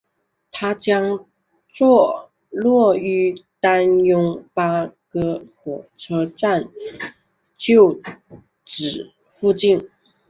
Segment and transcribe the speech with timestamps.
[0.51, 1.27] 它将
[1.69, 6.71] 坐落于丹戎巴葛火车站
[7.55, 8.01] 旧
[8.65, 9.91] 址附近。